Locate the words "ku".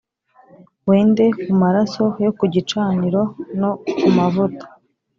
1.41-1.51, 2.37-2.43, 3.99-4.07